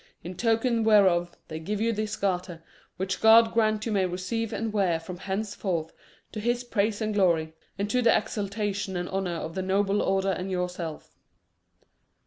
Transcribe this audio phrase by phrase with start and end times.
[0.23, 2.63] In token whereof, they give you this garter,
[2.97, 5.93] which God grant you may receive and wear from henceforth
[6.31, 10.31] to His praise and glory, and to the exaltation and honour of the noble Order
[10.31, 11.15] and yourself."